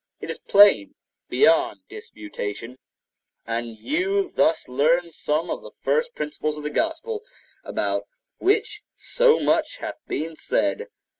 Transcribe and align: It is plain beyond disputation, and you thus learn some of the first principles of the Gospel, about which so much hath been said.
It 0.19 0.31
is 0.31 0.39
plain 0.39 0.95
beyond 1.29 1.81
disputation, 1.87 2.79
and 3.45 3.77
you 3.77 4.31
thus 4.31 4.67
learn 4.67 5.11
some 5.11 5.51
of 5.51 5.61
the 5.61 5.69
first 5.69 6.15
principles 6.15 6.57
of 6.57 6.63
the 6.63 6.71
Gospel, 6.71 7.23
about 7.63 8.07
which 8.39 8.81
so 8.95 9.39
much 9.39 9.77
hath 9.77 10.01
been 10.07 10.35
said. 10.35 10.87